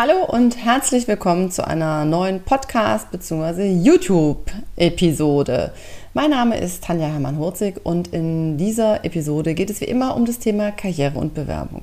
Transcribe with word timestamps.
Hallo 0.00 0.24
und 0.28 0.64
herzlich 0.64 1.08
willkommen 1.08 1.50
zu 1.50 1.66
einer 1.66 2.04
neuen 2.04 2.44
Podcast- 2.44 3.10
bzw. 3.10 3.68
YouTube-Episode. 3.68 5.72
Mein 6.14 6.30
Name 6.30 6.56
ist 6.56 6.84
Tanja 6.84 7.08
Hermann-Hurzig 7.08 7.80
und 7.82 8.14
in 8.14 8.56
dieser 8.58 9.04
Episode 9.04 9.54
geht 9.54 9.70
es 9.70 9.80
wie 9.80 9.86
immer 9.86 10.14
um 10.14 10.24
das 10.24 10.38
Thema 10.38 10.70
Karriere 10.70 11.18
und 11.18 11.34
Bewerbung. 11.34 11.82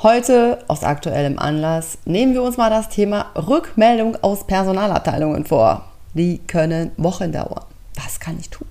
Heute, 0.00 0.60
aus 0.68 0.84
aktuellem 0.84 1.40
Anlass, 1.40 1.98
nehmen 2.04 2.34
wir 2.34 2.42
uns 2.44 2.56
mal 2.56 2.70
das 2.70 2.88
Thema 2.88 3.32
Rückmeldung 3.34 4.16
aus 4.22 4.46
Personalabteilungen 4.46 5.44
vor. 5.44 5.86
Die 6.14 6.38
können 6.38 6.92
Wochen 6.98 7.32
dauern. 7.32 7.64
Was 7.96 8.20
kann 8.20 8.38
ich 8.38 8.48
tun? 8.48 8.68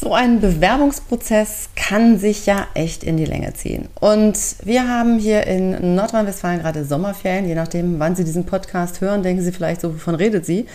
So 0.00 0.14
ein 0.14 0.40
Bewerbungsprozess 0.40 1.70
kann 1.74 2.20
sich 2.20 2.46
ja 2.46 2.68
echt 2.74 3.02
in 3.02 3.16
die 3.16 3.24
Länge 3.24 3.52
ziehen. 3.54 3.88
Und 3.98 4.38
wir 4.62 4.86
haben 4.86 5.18
hier 5.18 5.44
in 5.48 5.96
Nordrhein-Westfalen 5.96 6.60
gerade 6.60 6.84
Sommerferien. 6.84 7.48
Je 7.48 7.56
nachdem, 7.56 7.98
wann 7.98 8.14
Sie 8.14 8.22
diesen 8.22 8.46
Podcast 8.46 9.00
hören, 9.00 9.24
denken 9.24 9.42
Sie 9.42 9.50
vielleicht 9.50 9.80
so, 9.80 9.92
wovon 9.92 10.14
redet 10.14 10.46
sie. 10.46 10.66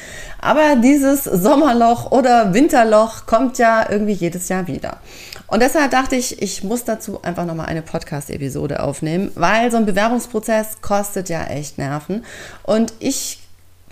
Aber 0.41 0.75
dieses 0.75 1.23
Sommerloch 1.23 2.11
oder 2.11 2.53
Winterloch 2.53 3.25
kommt 3.25 3.57
ja 3.59 3.89
irgendwie 3.89 4.11
jedes 4.11 4.49
Jahr 4.49 4.67
wieder. 4.67 4.97
Und 5.47 5.61
deshalb 5.61 5.91
dachte 5.91 6.17
ich, 6.17 6.41
ich 6.41 6.65
muss 6.65 6.83
dazu 6.83 7.23
einfach 7.23 7.45
nochmal 7.45 7.67
eine 7.67 7.81
Podcast-Episode 7.81 8.83
aufnehmen, 8.83 9.31
weil 9.35 9.71
so 9.71 9.77
ein 9.77 9.85
Bewerbungsprozess 9.85 10.81
kostet 10.81 11.29
ja 11.29 11.45
echt 11.45 11.77
Nerven. 11.77 12.25
Und 12.63 12.93
ich 12.99 13.39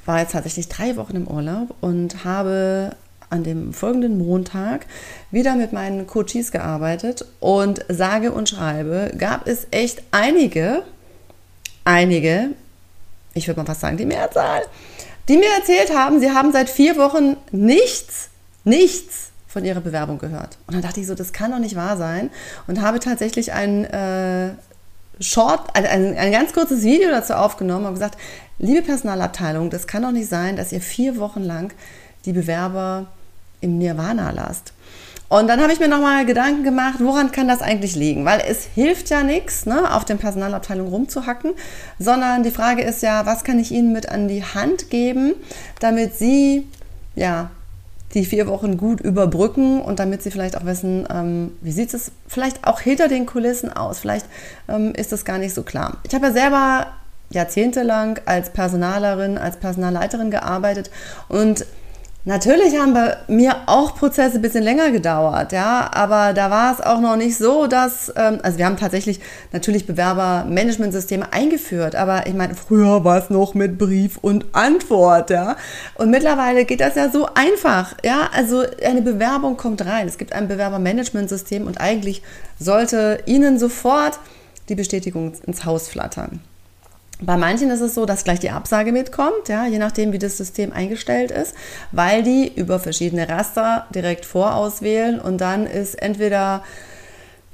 war 0.06 0.20
jetzt 0.20 0.34
tatsächlich 0.34 0.68
drei 0.68 0.98
Wochen 0.98 1.16
im 1.16 1.28
Urlaub 1.28 1.74
und 1.80 2.26
habe 2.26 2.98
an 3.32 3.44
dem 3.44 3.74
folgenden 3.74 4.18
Montag 4.18 4.86
wieder 5.32 5.56
mit 5.56 5.74
meinen 5.74 6.06
Coaches 6.06 6.52
gearbeitet 6.52 7.26
und 7.40 7.84
sage 7.88 8.32
und 8.32 8.50
schreibe, 8.50 9.12
gab 9.18 9.48
es 9.48 9.68
echt 9.72 10.04
einige, 10.12 10.84
einige, 11.86 12.50
ich 13.34 13.48
würde 13.48 13.62
mal 13.62 13.66
fast 13.66 13.82
sagen 13.82 13.98
die 13.98 14.06
Mehrzahl, 14.06 14.62
die 15.28 15.38
mir 15.38 15.50
erzählt 15.58 15.96
haben, 15.96 16.20
sie 16.20 16.32
haben 16.32 16.52
seit 16.52 16.70
vier 16.70 16.98
Wochen 16.98 17.38
nichts, 17.52 18.30
nichts 18.66 19.32
von 19.48 19.64
ihrer 19.66 19.82
Bewerbung 19.82 20.18
gehört. 20.18 20.58
Und 20.68 20.76
dann 20.76 20.82
dachte 20.82 21.00
ich 21.00 21.08
so, 21.08 21.16
das 21.16 21.34
kann 21.34 21.52
doch 21.52 21.60
nicht 21.60 21.76
wahr 21.76 21.98
sein 21.98 22.30
und 22.68 22.82
habe 22.82 23.00
tatsächlich 23.00 23.54
ein 23.54 23.86
äh, 23.86 24.52
Short, 25.22 25.70
also 25.74 25.88
ein, 25.88 26.18
ein 26.18 26.32
ganz 26.32 26.52
kurzes 26.52 26.84
Video 26.84 27.10
dazu 27.10 27.34
aufgenommen 27.34 27.86
und 27.86 27.94
gesagt, 27.94 28.18
liebe 28.60 28.82
Personalabteilung, 28.82 29.70
das 29.70 29.88
kann 29.88 30.04
doch 30.04 30.12
nicht 30.12 30.30
sein, 30.30 30.56
dass 30.56 30.72
ihr 30.72 30.82
vier 30.82 31.18
Wochen 31.18 31.44
lang 31.44 31.74
die 32.26 32.34
Bewerber 32.34 33.08
im 33.62 33.78
Nirvana 33.78 34.32
lasst. 34.32 34.74
Und 35.32 35.48
dann 35.48 35.62
habe 35.62 35.72
ich 35.72 35.80
mir 35.80 35.88
nochmal 35.88 36.26
Gedanken 36.26 36.66
gemacht, 36.66 36.96
woran 37.00 37.32
kann 37.32 37.48
das 37.48 37.62
eigentlich 37.62 37.96
liegen? 37.96 38.26
Weil 38.26 38.42
es 38.46 38.66
hilft 38.66 39.10
ja 39.10 39.24
nichts, 39.24 39.66
ne, 39.66 39.96
auf 39.96 40.04
den 40.04 40.18
Personalabteilung 40.18 40.90
rumzuhacken, 40.90 41.54
sondern 42.00 42.44
die 42.44 42.52
Frage 42.52 42.82
ist 42.82 43.02
ja, 43.02 43.26
was 43.26 43.46
kann 43.46 43.58
ich 43.58 43.72
Ihnen 43.72 43.94
mit 43.94 44.10
an 44.10 44.28
die 44.28 44.44
Hand 44.44 44.90
geben, 44.90 45.36
damit 45.80 46.16
Sie 46.16 46.68
ja 47.16 47.50
die 48.14 48.26
vier 48.26 48.46
Wochen 48.48 48.76
gut 48.76 49.00
überbrücken 49.00 49.82
und 49.82 50.00
damit 50.00 50.22
Sie 50.22 50.32
vielleicht 50.32 50.58
auch 50.58 50.66
wissen, 50.66 51.08
ähm, 51.10 51.52
wie 51.62 51.72
sieht 51.72 51.94
es 51.94 52.12
vielleicht 52.28 52.68
auch 52.68 52.82
hinter 52.82 53.08
den 53.08 53.26
Kulissen 53.26 53.72
aus? 53.72 54.00
Vielleicht 54.00 54.26
ähm, 54.68 54.94
ist 54.96 55.14
das 55.14 55.24
gar 55.24 55.38
nicht 55.38 55.54
so 55.54 55.64
klar. 55.64 55.96
Ich 56.04 56.14
habe 56.14 56.28
ja 56.28 56.34
selber 56.34 56.88
jahrzehntelang 57.30 58.20
als 58.26 58.50
Personalerin, 58.50 59.38
als 59.38 59.56
Personalleiterin 59.56 60.30
gearbeitet 60.30 60.92
und 61.30 61.66
Natürlich 62.24 62.78
haben 62.78 62.94
bei 62.94 63.18
mir 63.28 63.56
auch 63.66 63.96
Prozesse 63.96 64.36
ein 64.36 64.44
bisschen 64.44 64.64
länger 64.64 64.92
gedauert, 64.92 65.52
ja, 65.54 65.90
aber 65.92 66.34
da 66.34 66.52
war 66.52 66.72
es 66.72 66.80
auch 66.80 67.00
noch 67.00 67.16
nicht 67.16 67.36
so, 67.36 67.66
dass, 67.66 68.14
ähm, 68.16 68.38
also 68.44 68.60
wir 68.60 68.68
haben 68.68 68.78
tatsächlich 68.78 69.20
natürlich 69.52 69.88
Bewerbermanagementsysteme 69.88 71.34
eingeführt, 71.34 71.96
aber 71.96 72.28
ich 72.28 72.36
meine, 72.36 72.54
früher 72.54 73.04
war 73.04 73.18
es 73.18 73.32
noch 73.32 73.56
mit 73.56 73.80
Brief 73.80 74.20
und 74.22 74.46
Antwort, 74.52 75.32
ja, 75.32 75.56
und 75.96 76.12
mittlerweile 76.12 76.66
geht 76.66 76.82
das 76.82 76.94
ja 76.94 77.10
so 77.10 77.28
einfach, 77.34 77.96
ja, 78.06 78.30
also 78.32 78.66
eine 78.86 79.02
Bewerbung 79.02 79.58
kommt 79.58 79.84
rein, 79.84 80.08
es 80.08 80.20
gibt 80.20 80.34
ein 80.34 80.48
Bewerbermanagementsystem 80.48 81.66
und 81.66 81.82
eigentlich 81.82 82.22
sollte 82.60 83.24
Ihnen 83.26 83.58
sofort 83.58 84.20
die 84.70 84.76
Bestätigung 84.76 85.34
ins 85.48 85.66
Haus 85.66 85.90
flattern. 85.90 86.40
Bei 87.22 87.38
manchen 87.38 87.70
ist 87.70 87.82
es 87.82 87.94
so, 87.94 88.06
dass 88.08 88.24
gleich 88.24 88.40
die 88.40 88.50
Absage 88.50 88.92
mitkommt, 88.92 89.48
ja, 89.48 89.68
je 89.68 89.78
nachdem, 89.78 90.12
wie 90.12 90.18
das 90.18 90.38
System 90.38 90.74
eingestellt 90.74 91.30
ist, 91.30 91.54
weil 91.92 92.24
die 92.24 92.52
über 92.56 92.80
verschiedene 92.80 93.30
Raster 93.30 93.86
direkt 93.94 94.26
vorauswählen 94.26 95.20
und 95.22 95.40
dann 95.40 95.68
ist 95.68 96.02
entweder 96.02 96.64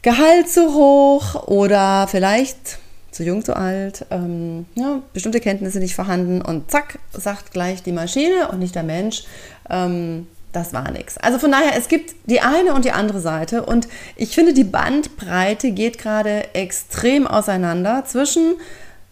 Gehalt 0.04 0.50
zu 0.50 0.74
hoch 0.74 1.48
oder 1.48 2.08
vielleicht 2.08 2.80
zu 3.12 3.24
jung, 3.24 3.44
zu 3.44 3.58
alt, 3.58 4.06
ähm, 4.10 4.68
ja, 4.76 5.02
bestimmte 5.12 5.42
Kenntnisse 5.42 5.80
nicht 5.80 5.96
vorhanden 5.96 6.42
und 6.42 6.72
zack, 6.72 7.00
sagt 7.12 7.52
gleich 7.52 7.84
die 7.84 7.92
Maschine 7.92 8.48
und 8.50 8.60
nicht 8.60 8.76
der 8.76 8.84
Mensch, 8.84 9.24
ähm, 9.70 10.28
das 10.54 10.72
war 10.72 10.92
nichts. 10.92 11.18
Also 11.18 11.40
von 11.40 11.52
daher, 11.52 11.78
es 11.78 11.90
gibt 11.90 12.16
die 12.26 12.40
eine 12.40 12.74
und 12.74 12.86
die 12.86 12.92
andere 12.92 13.20
Seite 13.20 13.66
und 13.66 13.90
ich 14.16 14.34
finde, 14.34 14.54
die 14.54 14.64
Bandbreite 14.64 15.72
geht 15.72 15.98
gerade 15.98 16.54
extrem 16.54 17.28
auseinander 17.28 18.06
zwischen 18.06 18.56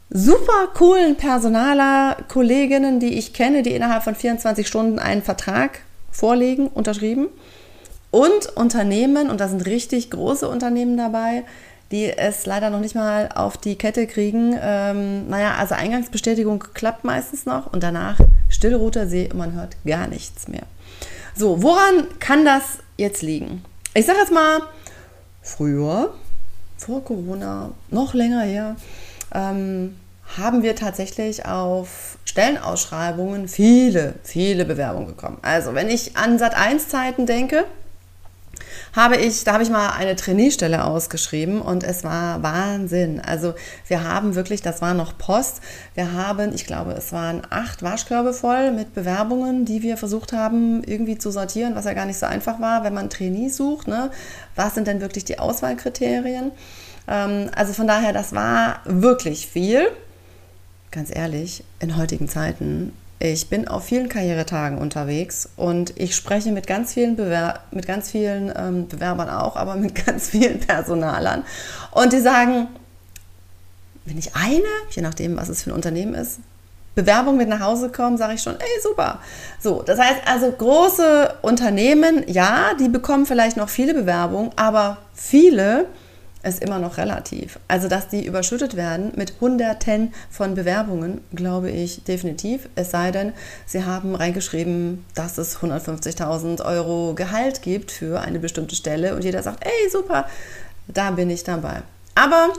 super 0.10 0.68
coolen 0.74 1.16
Personaler, 1.16 2.18
Kolleginnen, 2.28 3.00
die 3.00 3.18
ich 3.18 3.34
kenne, 3.34 3.64
die 3.64 3.74
innerhalb 3.74 4.04
von 4.04 4.16
24 4.16 4.68
Stunden 4.68 5.00
einen 5.00 5.24
Vertrag 5.24 5.80
vorlegen, 6.12 6.68
unterschrieben. 6.68 7.28
Und 8.12 8.48
Unternehmen, 8.56 9.30
und 9.30 9.42
da 9.42 9.48
sind 9.48 9.66
richtig 9.66 10.10
große 10.10 10.48
Unternehmen 10.48 10.96
dabei, 10.96 11.44
die 11.92 12.06
es 12.06 12.46
leider 12.46 12.70
noch 12.70 12.80
nicht 12.80 12.96
mal 12.96 13.30
auf 13.34 13.58
die 13.58 13.76
Kette 13.76 14.08
kriegen. 14.08 14.58
Ähm, 14.60 15.28
naja, 15.30 15.56
also 15.56 15.76
Eingangsbestätigung 15.76 16.64
klappt 16.74 17.04
meistens 17.04 17.46
noch 17.46 17.72
und 17.72 17.84
danach 17.84 18.18
stillroter 18.50 19.08
See 19.08 19.30
man 19.36 19.54
hört 19.54 19.76
gar 19.86 20.08
nichts 20.08 20.48
mehr. 20.48 20.64
So, 21.36 21.62
woran 21.62 22.08
kann 22.20 22.46
das 22.46 22.80
jetzt 22.98 23.22
liegen? 23.22 23.64
Ich 23.94 24.06
sage 24.06 24.20
jetzt 24.20 24.32
mal, 24.32 24.62
früher, 25.42 26.14
vor 26.78 27.04
Corona, 27.04 27.72
noch 27.90 28.14
länger 28.14 28.42
her, 28.42 28.76
ähm, 29.34 29.96
haben 30.38 30.63
wir 30.63 30.75
tatsächlich 30.75 31.46
auf 31.46 32.18
Stellenausschreibungen 32.25 33.47
viele, 33.47 34.16
viele 34.24 34.66
Bewerbungen 34.66 35.08
bekommen. 35.08 35.38
Also 35.41 35.75
wenn 35.75 35.90
ich 35.90 36.18
an 36.18 36.38
Sat1-Zeiten 36.38 37.25
denke, 37.25 37.66
habe 38.94 39.18
ich, 39.18 39.44
da 39.44 39.53
habe 39.53 39.64
ich 39.64 39.69
mal 39.69 39.91
eine 39.91 40.16
Trainierstelle 40.16 40.84
ausgeschrieben 40.84 41.62
und 41.62 41.84
es 41.84 42.03
war 42.03 42.41
Wahnsinn. 42.44 43.19
Also 43.19 43.53
wir 43.88 44.03
haben 44.03 44.35
wirklich, 44.35 44.62
das 44.62 44.81
war 44.81 44.94
noch 44.94 45.18
Post, 45.18 45.62
wir 45.96 46.14
haben, 46.14 46.53
ich 46.53 46.66
glaube, 46.66 46.94
es 46.94 47.12
waren 47.12 47.41
acht 47.50 47.84
Waschkörbe 47.84 48.34
voll 48.34 48.72
mit 48.72 48.94
Bewerbungen, 48.94 49.66
die 49.66 49.81
wir 49.81 49.97
versucht 49.97 50.34
haben 50.34 50.84
irgendwie 50.84 51.18
zu 51.18 51.31
sortieren, 51.31 51.75
was 51.75 51.85
ja 51.85 51.94
gar 51.94 52.06
nicht 52.06 52.19
so 52.19 52.25
einfach 52.25 52.59
war, 52.59 52.84
wenn 52.84 52.94
man 52.94 53.09
Trainee 53.09 53.50
sucht. 53.50 53.88
Ne? 53.88 54.12
Was 54.56 54.75
sind 54.75 54.88
denn 54.88 55.02
wirklich 55.02 55.25
die 55.25 55.40
Auswahlkriterien? 55.40 56.52
Ähm, 57.08 57.50
also 57.56 57.74
von 57.74 57.88
daher, 57.88 58.14
das 58.14 58.34
war 58.34 58.80
wirklich 58.86 59.48
viel. 59.48 59.88
Ganz 60.92 61.14
ehrlich, 61.14 61.64
in 61.80 61.98
heutigen 61.98 62.30
Zeiten, 62.30 62.94
ich 63.20 63.50
bin 63.50 63.68
auf 63.68 63.86
vielen 63.86 64.10
Karrieretagen 64.10 64.78
unterwegs 64.78 65.50
und 65.56 65.94
ich 65.98 66.16
spreche 66.16 66.52
mit 66.52 66.68
ganz 66.68 66.94
vielen, 66.94 67.16
Bewer 67.16 67.62
mit 67.72 67.88
ganz 67.88 68.12
vielen 68.12 68.52
ähm, 68.56 68.88
Bewerbern 68.88 69.30
auch, 69.30 69.56
aber 69.56 69.76
mit 69.76 70.06
ganz 70.06 70.30
vielen 70.30 70.60
Personalern. 70.60 71.44
Und 71.92 72.14
die 72.14 72.20
sagen, 72.20 72.68
wenn 74.06 74.18
ich 74.18 74.36
eine, 74.36 74.64
je 74.92 75.02
nachdem, 75.02 75.38
was 75.38 75.50
es 75.50 75.64
für 75.64 75.72
ein 75.72 75.76
Unternehmen 75.76 76.14
ist, 76.14 76.40
Bewerbung 76.94 77.36
mit 77.36 77.50
nach 77.50 77.60
Hause 77.60 77.90
kommen, 77.90 78.18
sage 78.18 78.36
ich 78.36 78.42
schon, 78.42 78.56
ey, 78.56 78.82
super. 78.82 79.20
So, 79.60 79.82
das 79.82 80.00
heißt 80.00 80.22
also, 80.26 80.52
große 80.52 81.36
Unternehmen, 81.42 82.24
ja, 82.28 82.74
die 82.80 82.88
bekommen 82.88 83.26
vielleicht 83.26 83.58
noch 83.58 83.70
viele 83.70 83.94
Bewerbungen, 83.94 84.52
aber 84.56 84.98
viele 85.14 85.88
ist 86.46 86.62
immer 86.64 86.80
noch 86.80 86.98
relativ. 86.98 87.60
Also, 87.68 87.88
dass 87.88 88.08
die 88.08 88.26
überschüttet 88.26 88.76
werden 88.76 89.12
mit 89.16 89.34
Hunderten 89.42 90.14
von 90.30 90.56
Bewerbungen, 90.56 91.22
glaube 91.34 91.72
ich 91.72 92.03
definitiv. 92.03 92.70
Es 92.76 92.92
sei 92.92 93.12
denn, 93.12 93.34
sie 93.66 93.84
haben 93.84 94.16
reingeschrieben, 94.16 95.06
dass 95.16 95.38
es 95.38 95.58
150.000 95.58 96.64
Euro 96.64 97.14
Gehalt 97.16 97.62
gibt 97.62 97.92
für 97.92 98.22
eine 98.22 98.40
bestimmte 98.40 98.76
Stelle 98.76 99.16
und 99.16 99.24
jeder 99.24 99.44
sagt, 99.44 99.66
ey, 99.66 99.90
super, 99.92 100.28
da 100.88 101.12
bin 101.12 101.30
ich 101.30 101.44
dabei. 101.44 101.82
Aber 102.14 102.50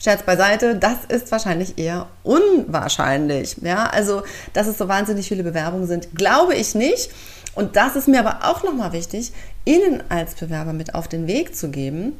Scherz 0.00 0.22
beiseite, 0.22 0.76
das 0.76 0.98
ist 1.08 1.32
wahrscheinlich 1.32 1.76
eher 1.76 2.06
unwahrscheinlich. 2.22 3.56
Ja, 3.62 3.86
also, 3.86 4.22
dass 4.52 4.68
es 4.68 4.78
so 4.78 4.86
wahnsinnig 4.86 5.26
viele 5.26 5.42
Bewerbungen 5.42 5.88
sind, 5.88 6.14
glaube 6.14 6.54
ich 6.54 6.74
nicht. 6.76 7.10
Und 7.56 7.74
das 7.74 7.96
ist 7.96 8.06
mir 8.06 8.20
aber 8.20 8.48
auch 8.48 8.62
nochmal 8.62 8.92
wichtig, 8.92 9.32
Ihnen 9.64 10.04
als 10.08 10.34
Bewerber 10.34 10.72
mit 10.72 10.94
auf 10.94 11.08
den 11.08 11.26
Weg 11.26 11.56
zu 11.56 11.70
geben, 11.70 12.12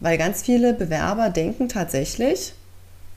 weil 0.00 0.18
ganz 0.18 0.42
viele 0.42 0.74
Bewerber 0.74 1.30
denken 1.30 1.68
tatsächlich, 1.68 2.54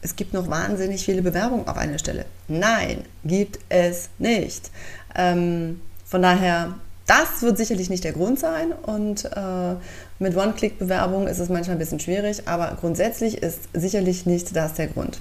es 0.02 0.16
gibt 0.16 0.34
noch 0.34 0.50
wahnsinnig 0.50 1.04
viele 1.04 1.22
Bewerbungen 1.22 1.68
auf 1.68 1.78
eine 1.78 2.00
Stelle. 2.00 2.26
Nein, 2.48 3.04
gibt 3.26 3.60
es 3.70 4.10
nicht. 4.20 4.72
Ähm, 5.16 5.82
von 6.06 6.22
daher, 6.22 6.76
das 7.06 7.42
wird 7.42 7.58
sicherlich 7.58 7.90
nicht 7.90 8.04
der 8.04 8.14
Grund 8.14 8.40
sein 8.40 8.72
und 8.72 9.26
äh, 9.26 9.76
mit 10.20 10.36
One-Click-Bewerbungen 10.36 11.28
ist 11.28 11.40
es 11.40 11.50
manchmal 11.50 11.76
ein 11.76 11.80
bisschen 11.80 12.00
schwierig, 12.00 12.48
aber 12.48 12.78
grundsätzlich 12.80 13.42
ist 13.42 13.70
sicherlich 13.74 14.26
nicht 14.26 14.56
das 14.56 14.74
der 14.76 14.88
Grund. 14.88 15.20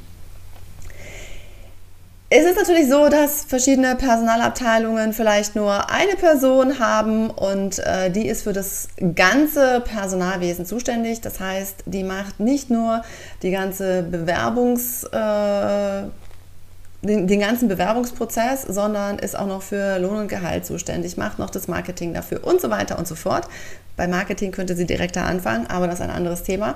Es 2.29 2.45
ist 2.45 2.57
natürlich 2.57 2.89
so, 2.89 3.09
dass 3.09 3.45
verschiedene 3.45 3.95
Personalabteilungen 3.95 5.13
vielleicht 5.13 5.55
nur 5.55 5.91
eine 5.91 6.17
Person 6.17 6.81
haben 6.81 7.31
und 7.31 7.79
äh, 7.79 8.11
die 8.11 8.27
ist 8.27 8.43
für 8.43 8.53
das 8.53 8.89
ganze 9.15 9.81
Personalwesen 9.81 10.67
zuständig. 10.67 11.21
Das 11.21 11.39
heißt, 11.39 11.85
die 11.87 12.03
macht 12.03 12.41
nicht 12.41 12.69
nur 12.69 13.03
die 13.43 13.53
ganze 13.53 14.03
Bewerbungs, 14.03 15.05
äh, 15.05 16.03
den, 17.03 17.29
den, 17.29 17.39
ganzen 17.39 17.69
Bewerbungsprozess, 17.69 18.63
sondern 18.63 19.21
ist 19.21 19.39
auch 19.39 19.47
noch 19.47 19.63
für 19.63 19.99
Lohn 20.01 20.17
und 20.17 20.29
Gehalt 20.29 20.67
zuständig, 20.67 21.17
macht 21.17 21.39
noch 21.39 21.51
das 21.51 21.69
Marketing 21.69 22.13
dafür 22.13 22.43
und 22.43 22.61
so 22.61 22.71
weiter 22.71 22.99
und 22.99 23.07
so 23.07 23.15
fort. 23.15 23.47
Bei 23.97 24.09
Marketing 24.09 24.51
könnte 24.51 24.75
sie 24.75 24.85
direkter 24.85 25.25
anfangen, 25.27 25.69
aber 25.69 25.87
das 25.87 26.01
ist 26.01 26.01
ein 26.01 26.11
anderes 26.11 26.43
Thema. 26.43 26.75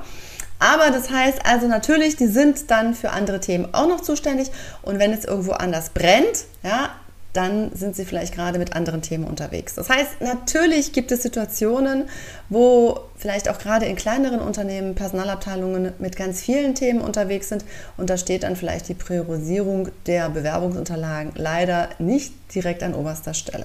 Aber 0.60 0.90
das 0.90 1.10
heißt 1.10 1.44
also 1.44 1.66
natürlich, 1.66 2.16
die 2.16 2.26
sind 2.26 2.70
dann 2.70 2.94
für 2.94 3.10
andere 3.10 3.40
Themen 3.40 3.68
auch 3.72 3.88
noch 3.88 4.02
zuständig. 4.02 4.50
Und 4.82 4.98
wenn 4.98 5.12
es 5.12 5.24
irgendwo 5.24 5.52
anders 5.52 5.90
brennt, 5.90 6.44
ja, 6.62 6.90
dann 7.32 7.70
sind 7.74 7.94
sie 7.94 8.04
vielleicht 8.04 8.34
gerade 8.34 8.58
mit 8.58 8.74
anderen 8.74 9.02
Themen 9.02 9.24
unterwegs. 9.24 9.74
Das 9.74 9.88
heißt, 9.88 10.20
natürlich 10.20 10.92
gibt 10.92 11.12
es 11.12 11.22
Situationen, 11.22 12.08
wo 12.48 13.00
vielleicht 13.16 13.48
auch 13.48 13.58
gerade 13.58 13.86
in 13.86 13.96
kleineren 13.96 14.40
Unternehmen 14.40 14.94
Personalabteilungen 14.94 15.92
mit 15.98 16.16
ganz 16.16 16.40
vielen 16.40 16.74
Themen 16.74 17.00
unterwegs 17.00 17.48
sind 17.48 17.64
und 17.96 18.10
da 18.10 18.16
steht 18.16 18.42
dann 18.42 18.56
vielleicht 18.56 18.88
die 18.88 18.94
Priorisierung 18.94 19.88
der 20.06 20.28
Bewerbungsunterlagen 20.28 21.32
leider 21.36 21.90
nicht 21.98 22.34
direkt 22.54 22.82
an 22.82 22.94
oberster 22.94 23.34
Stelle. 23.34 23.64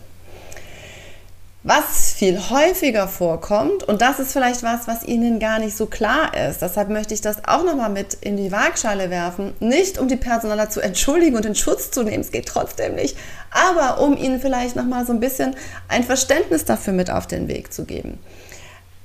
Was 1.68 2.14
viel 2.14 2.40
häufiger 2.52 3.08
vorkommt, 3.08 3.82
und 3.82 4.00
das 4.00 4.20
ist 4.20 4.34
vielleicht 4.34 4.62
was, 4.62 4.88
was 4.88 5.04
Ihnen 5.04 5.40
gar 5.40 5.58
nicht 5.58 5.76
so 5.76 5.88
klar 5.88 6.32
ist, 6.48 6.62
deshalb 6.62 6.90
möchte 6.90 7.16
ich 7.16 7.22
das 7.22 7.44
auch 7.44 7.64
nochmal 7.64 7.90
mit 7.90 8.14
in 8.22 8.38
die 8.38 8.52
Waagschale 8.52 9.10
werfen, 9.10 9.56
nicht 9.60 9.98
um 9.98 10.08
die 10.08 10.16
Personaler 10.16 10.70
zu 10.70 10.80
entschuldigen 10.80 11.36
und 11.36 11.44
in 11.44 11.56
Schutz 11.56 11.90
zu 11.90 12.04
nehmen, 12.04 12.22
es 12.22 12.32
geht 12.32 12.46
trotzdem 12.46 12.94
nicht, 12.94 13.18
aber 13.50 14.00
um 14.00 14.16
Ihnen 14.16 14.40
vielleicht 14.40 14.76
nochmal 14.76 15.08
so 15.08 15.14
ein 15.14 15.20
bisschen 15.20 15.56
ein 15.88 16.04
Verständnis 16.04 16.66
dafür 16.66 16.94
mit 16.94 17.10
auf 17.10 17.26
den 17.26 17.48
Weg 17.48 17.74
zu 17.74 17.86
geben. 17.86 18.20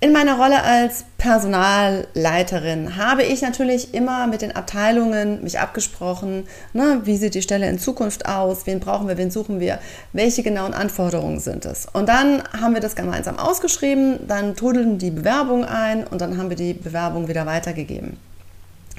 In 0.03 0.13
meiner 0.15 0.39
Rolle 0.39 0.63
als 0.63 1.05
Personalleiterin 1.19 2.97
habe 2.97 3.23
ich 3.23 3.43
natürlich 3.43 3.93
immer 3.93 4.27
mit 4.27 4.41
den 4.41 4.57
Abteilungen 4.57 5.43
mich 5.43 5.59
abgesprochen, 5.59 6.47
ne, 6.73 7.03
wie 7.05 7.19
sieht 7.19 7.35
die 7.35 7.43
Stelle 7.43 7.69
in 7.69 7.79
Zukunft 7.79 8.25
aus, 8.25 8.65
wen 8.65 8.81
brauchen 8.81 9.09
wir, 9.09 9.19
wen 9.19 9.31
suchen 9.31 9.61
wir, 9.61 9.79
welche 10.15 10.43
genauen 10.43 10.73
Anforderungen 10.73 11.39
sind 11.39 11.67
es. 11.67 11.87
Und 11.93 12.09
dann 12.09 12.43
haben 12.59 12.73
wir 12.73 12.81
das 12.81 12.97
gemeinsam 12.97 13.39
ausgeschrieben, 13.39 14.27
dann 14.27 14.57
trudeln 14.57 14.97
die 14.97 15.11
Bewerbungen 15.11 15.67
ein 15.67 16.07
und 16.07 16.23
dann 16.23 16.39
haben 16.39 16.49
wir 16.49 16.57
die 16.57 16.73
Bewerbung 16.73 17.29
wieder 17.29 17.45
weitergegeben. 17.45 18.17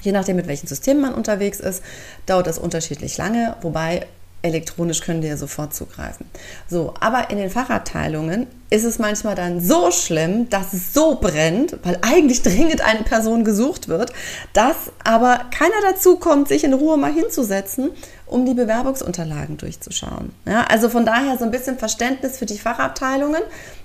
Je 0.02 0.12
nachdem, 0.12 0.36
mit 0.36 0.46
welchem 0.46 0.68
System 0.68 1.00
man 1.00 1.14
unterwegs 1.14 1.58
ist, 1.58 1.82
dauert 2.26 2.46
das 2.46 2.58
unterschiedlich 2.58 3.18
lange, 3.18 3.56
wobei 3.60 4.06
elektronisch 4.42 5.00
können 5.00 5.22
die 5.22 5.28
ja 5.28 5.36
sofort 5.36 5.74
zugreifen. 5.74 6.26
So, 6.68 6.94
aber 7.00 7.30
in 7.30 7.38
den 7.38 7.50
Fachabteilungen 7.50 8.46
ist 8.70 8.84
es 8.84 8.98
manchmal 8.98 9.34
dann 9.34 9.60
so 9.60 9.90
schlimm, 9.90 10.48
dass 10.50 10.72
es 10.72 10.92
so 10.92 11.16
brennt, 11.16 11.76
weil 11.84 11.98
eigentlich 12.02 12.42
dringend 12.42 12.80
eine 12.80 13.02
Person 13.02 13.44
gesucht 13.44 13.88
wird, 13.88 14.12
dass 14.52 14.76
aber 15.04 15.40
keiner 15.56 15.80
dazu 15.82 16.16
kommt, 16.16 16.48
sich 16.48 16.64
in 16.64 16.72
Ruhe 16.72 16.96
mal 16.96 17.12
hinzusetzen, 17.12 17.90
um 18.26 18.46
die 18.46 18.54
Bewerbungsunterlagen 18.54 19.58
durchzuschauen. 19.58 20.32
Ja, 20.46 20.64
also 20.64 20.88
von 20.88 21.06
daher 21.06 21.38
so 21.38 21.44
ein 21.44 21.50
bisschen 21.50 21.78
Verständnis 21.78 22.38
für 22.38 22.46
die 22.46 22.58
Fachabteilungen. 22.58 23.42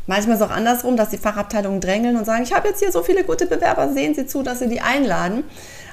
Manchmal 0.07 0.37
ist 0.37 0.41
es 0.41 0.47
auch 0.47 0.55
andersrum, 0.55 0.95
dass 0.95 1.09
die 1.09 1.17
Fachabteilungen 1.17 1.81
drängeln 1.81 2.15
und 2.15 2.25
sagen, 2.25 2.43
ich 2.43 2.53
habe 2.53 2.69
jetzt 2.69 2.79
hier 2.79 2.91
so 2.91 3.03
viele 3.03 3.25
gute 3.25 3.45
Bewerber, 3.45 3.91
sehen 3.93 4.15
Sie 4.15 4.25
zu, 4.25 4.41
dass 4.41 4.59
Sie 4.59 4.69
die 4.69 4.81
einladen. 4.81 5.43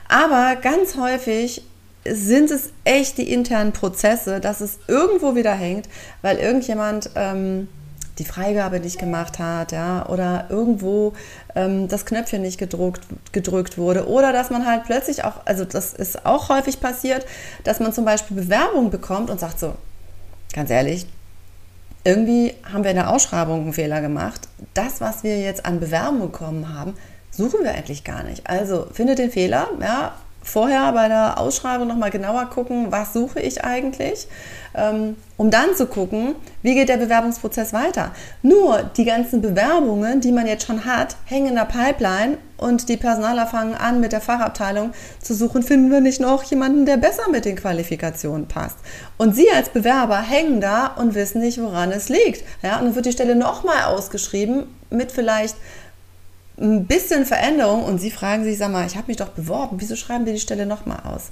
Aber 0.08 0.56
ganz 0.56 0.96
häufig 0.96 1.64
sind 2.06 2.50
es 2.50 2.70
echt 2.84 3.18
die 3.18 3.32
internen 3.32 3.72
Prozesse, 3.72 4.40
dass 4.40 4.60
es 4.60 4.78
irgendwo 4.88 5.34
wieder 5.34 5.54
hängt, 5.54 5.88
weil 6.22 6.38
irgendjemand 6.38 7.10
ähm, 7.14 7.68
die 8.18 8.24
Freigabe 8.24 8.78
nicht 8.78 8.98
gemacht 8.98 9.38
hat, 9.38 9.72
ja, 9.72 10.06
oder 10.08 10.46
irgendwo 10.48 11.14
ähm, 11.54 11.88
das 11.88 12.06
Knöpfchen 12.06 12.42
nicht 12.42 12.58
gedruckt, 12.58 13.02
gedrückt 13.32 13.76
wurde, 13.76 14.08
oder 14.08 14.32
dass 14.32 14.50
man 14.50 14.66
halt 14.66 14.84
plötzlich 14.84 15.24
auch, 15.24 15.44
also 15.44 15.64
das 15.64 15.94
ist 15.94 16.24
auch 16.24 16.48
häufig 16.48 16.80
passiert, 16.80 17.26
dass 17.64 17.80
man 17.80 17.92
zum 17.92 18.04
Beispiel 18.04 18.36
Bewerbung 18.36 18.90
bekommt 18.90 19.30
und 19.30 19.40
sagt 19.40 19.58
so, 19.58 19.74
ganz 20.52 20.70
ehrlich, 20.70 21.06
irgendwie 22.04 22.54
haben 22.70 22.84
wir 22.84 22.90
in 22.90 22.96
der 22.96 23.10
Ausschreibung 23.10 23.62
einen 23.62 23.72
Fehler 23.72 24.00
gemacht. 24.02 24.48
Das, 24.74 25.00
was 25.00 25.24
wir 25.24 25.40
jetzt 25.40 25.64
an 25.64 25.80
Bewerbung 25.80 26.20
bekommen 26.20 26.72
haben, 26.72 26.94
suchen 27.30 27.64
wir 27.64 27.72
eigentlich 27.72 28.04
gar 28.04 28.22
nicht. 28.22 28.48
Also 28.48 28.86
findet 28.92 29.18
den 29.18 29.30
Fehler, 29.30 29.68
ja, 29.80 30.14
vorher 30.44 30.93
bei 30.93 31.08
der 31.08 31.38
Ausschreibung 31.38 31.88
nochmal 31.88 32.11
genauer 32.11 32.46
gucken, 32.50 32.87
was 32.91 33.12
suche 33.12 33.41
ich 33.41 33.64
eigentlich, 33.64 34.29
ähm, 34.75 35.17
um 35.37 35.50
dann 35.50 35.75
zu 35.75 35.87
gucken, 35.87 36.35
wie 36.62 36.75
geht 36.75 36.88
der 36.88 36.99
Bewerbungsprozess 36.99 37.73
weiter. 37.73 38.12
Nur 38.43 38.82
die 38.96 39.05
ganzen 39.05 39.41
Bewerbungen, 39.41 40.20
die 40.20 40.32
man 40.32 40.46
jetzt 40.46 40.67
schon 40.67 40.85
hat, 40.85 41.17
hängen 41.25 41.49
in 41.49 41.55
der 41.55 41.64
Pipeline 41.64 42.38
und 42.56 42.88
die 42.88 42.96
Personaler 42.96 43.46
fangen 43.46 43.75
an, 43.75 44.00
mit 44.00 44.12
der 44.12 44.20
Fachabteilung 44.20 44.93
zu 45.20 45.35
suchen, 45.35 45.62
finden 45.62 45.91
wir 45.91 46.00
nicht 46.00 46.20
noch 46.20 46.43
jemanden, 46.44 46.87
der 46.87 46.99
besser 46.99 47.29
mit 47.31 47.44
den 47.44 47.56
Qualifikationen 47.56 48.46
passt. 48.46 48.79
Und 49.17 49.35
Sie 49.35 49.50
als 49.50 49.70
Bewerber 49.70 50.20
hängen 50.20 50.61
da 50.61 50.87
und 50.87 51.14
wissen 51.14 51.41
nicht, 51.41 51.61
woran 51.61 51.91
es 51.91 52.08
liegt. 52.08 52.44
Ja, 52.62 52.79
und 52.79 52.85
dann 52.85 52.94
wird 52.94 53.06
die 53.06 53.12
Stelle 53.12 53.35
nochmal 53.35 53.85
ausgeschrieben 53.85 54.67
mit 54.91 55.11
vielleicht 55.11 55.56
ein 56.58 56.86
bisschen 56.86 57.26
Veränderung 57.26 57.84
und 57.84 57.98
Sie 57.98 58.10
fragen 58.10 58.44
sich, 58.44 58.58
sag 58.58 58.70
mal, 58.70 58.86
ich 58.86 58.96
habe 58.96 59.08
mich 59.08 59.16
doch 59.16 59.30
beworben, 59.30 59.76
wieso 59.80 59.96
schreiben 59.96 60.26
wir 60.26 60.32
die 60.32 60.40
Stelle 60.40 60.66
nochmal 60.66 61.00
aus? 61.04 61.30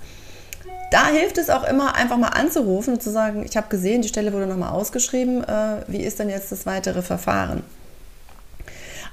Da 0.91 1.07
hilft 1.07 1.39
es 1.39 1.49
auch 1.49 1.65
immer, 1.65 1.95
einfach 1.95 2.19
mal 2.19 2.29
anzurufen 2.29 2.95
und 2.95 3.03
zu 3.03 3.11
sagen, 3.11 3.45
ich 3.47 3.57
habe 3.57 3.69
gesehen, 3.69 4.03
die 4.03 4.09
Stelle 4.09 4.33
wurde 4.33 4.47
nochmal 4.47 4.73
ausgeschrieben, 4.73 5.43
äh, 5.45 5.77
wie 5.87 6.03
ist 6.03 6.19
denn 6.19 6.29
jetzt 6.29 6.53
das 6.53 6.67
weitere 6.67 7.03
Verfahren? 7.03 7.63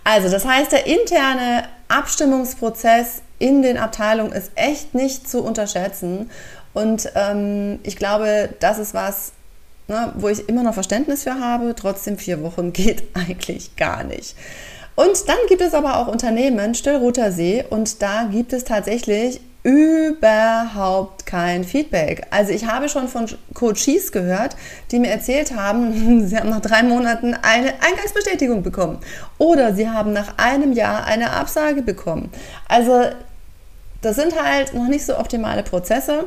Also, 0.03 0.29
das 0.29 0.45
heißt, 0.45 0.71
der 0.71 0.87
interne 0.87 1.65
Abstimmungsprozess 1.87 3.21
in 3.37 3.61
den 3.61 3.77
Abteilungen 3.77 4.31
ist 4.31 4.51
echt 4.55 4.95
nicht 4.95 5.29
zu 5.29 5.43
unterschätzen. 5.43 6.29
Und 6.73 7.11
ähm, 7.15 7.79
ich 7.83 7.95
glaube, 7.95 8.49
das 8.59 8.79
ist 8.79 8.93
was, 8.93 9.31
ne, 9.87 10.11
wo 10.15 10.27
ich 10.29 10.49
immer 10.49 10.63
noch 10.63 10.73
Verständnis 10.73 11.23
für 11.23 11.39
habe. 11.39 11.75
Trotzdem 11.75 12.17
vier 12.17 12.41
Wochen 12.43 12.73
geht 12.73 13.03
eigentlich 13.15 13.75
gar 13.75 14.03
nicht. 14.03 14.35
Und 14.99 15.29
dann 15.29 15.37
gibt 15.47 15.61
es 15.61 15.73
aber 15.73 15.97
auch 15.97 16.09
Unternehmen, 16.09 16.75
Stillroter 16.75 17.31
See, 17.31 17.63
und 17.69 18.01
da 18.01 18.23
gibt 18.23 18.51
es 18.51 18.65
tatsächlich 18.65 19.39
überhaupt 19.63 21.25
kein 21.25 21.63
Feedback. 21.63 22.27
Also 22.31 22.51
ich 22.51 22.65
habe 22.65 22.89
schon 22.89 23.07
von 23.07 23.27
Coaches 23.53 24.11
gehört, 24.11 24.57
die 24.91 24.99
mir 24.99 25.09
erzählt 25.09 25.55
haben, 25.55 26.27
sie 26.27 26.37
haben 26.37 26.49
nach 26.49 26.59
drei 26.59 26.83
Monaten 26.83 27.33
eine 27.33 27.75
Eingangsbestätigung 27.81 28.61
bekommen 28.61 28.99
oder 29.37 29.73
sie 29.73 29.87
haben 29.87 30.11
nach 30.11 30.37
einem 30.37 30.73
Jahr 30.73 31.05
eine 31.05 31.31
Absage 31.31 31.81
bekommen. 31.81 32.29
Also 32.67 33.05
das 34.01 34.17
sind 34.17 34.35
halt 34.37 34.73
noch 34.73 34.89
nicht 34.89 35.05
so 35.05 35.17
optimale 35.17 35.63
Prozesse. 35.63 36.25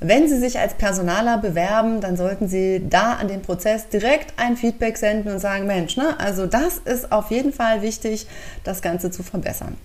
Wenn 0.00 0.28
Sie 0.28 0.38
sich 0.38 0.58
als 0.58 0.74
Personaler 0.74 1.38
bewerben, 1.38 2.00
dann 2.00 2.16
sollten 2.16 2.48
Sie 2.48 2.82
da 2.88 3.14
an 3.14 3.28
den 3.28 3.42
Prozess 3.42 3.88
direkt 3.88 4.34
ein 4.38 4.56
Feedback 4.56 4.98
senden 4.98 5.32
und 5.32 5.38
sagen, 5.38 5.66
Mensch, 5.66 5.96
ne, 5.96 6.18
also 6.20 6.46
das 6.46 6.78
ist 6.84 7.12
auf 7.12 7.30
jeden 7.30 7.52
Fall 7.52 7.80
wichtig, 7.80 8.26
das 8.62 8.82
Ganze 8.82 9.10
zu 9.10 9.22
verbessern. 9.22 9.76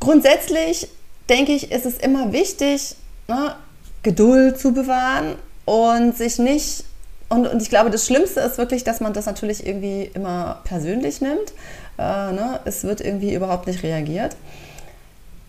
Grundsätzlich 0.00 0.88
denke 1.28 1.52
ich, 1.52 1.70
ist 1.70 1.86
es 1.86 1.98
immer 1.98 2.32
wichtig, 2.32 2.96
ne, 3.28 3.54
Geduld 4.02 4.58
zu 4.58 4.72
bewahren 4.72 5.36
und 5.64 6.16
sich 6.16 6.38
nicht 6.38 6.84
und, 7.28 7.46
und, 7.46 7.62
ich 7.62 7.68
glaube, 7.70 7.90
das 7.90 8.06
Schlimmste 8.06 8.40
ist 8.40 8.58
wirklich, 8.58 8.82
dass 8.82 8.98
man 8.98 9.12
das 9.12 9.26
natürlich 9.26 9.64
irgendwie 9.64 10.10
immer 10.14 10.62
persönlich 10.64 11.20
nimmt. 11.20 11.52
Äh, 11.96 12.32
ne? 12.32 12.58
Es 12.64 12.82
wird 12.82 13.00
irgendwie 13.00 13.32
überhaupt 13.32 13.68
nicht 13.68 13.84
reagiert. 13.84 14.34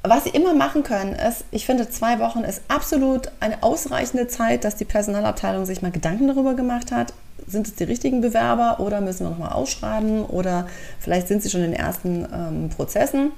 Was 0.04 0.24
Sie 0.24 0.32
immer 0.32 0.56
machen 0.56 0.82
können, 0.84 1.14
ist, 1.14 1.46
ich 1.52 1.66
finde, 1.66 1.90
zwei 1.90 2.20
Wochen 2.20 2.40
ist 2.40 2.64
absolut 2.68 3.32
eine 3.40 3.62
ausreichende 3.62 4.28
Zeit, 4.28 4.64
dass 4.64 4.76
die 4.76 4.86
Personalabteilung 4.86 5.66
sich 5.66 5.84
mal 5.84 5.92
Gedanken 5.92 6.28
darüber 6.28 6.56
gemacht 6.56 6.92
hat, 6.92 7.14
sind 7.46 7.68
es 7.68 7.76
die 7.76 7.84
richtigen 7.84 8.22
Bewerber 8.22 8.80
oder 8.80 9.00
müssen 9.00 9.26
wir 9.26 9.30
nochmal 9.30 9.52
ausschreiben 9.52 10.26
oder 10.26 10.68
vielleicht 11.00 11.28
sind 11.28 11.44
sie 11.44 11.50
schon 11.50 11.62
in 11.62 11.72
den 11.72 11.80
ersten 11.80 12.28
ähm, 12.34 12.70
Prozessen. 12.70 13.32